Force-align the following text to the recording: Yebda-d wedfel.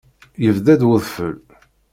Yebda-d 0.43 0.81
wedfel. 0.87 1.35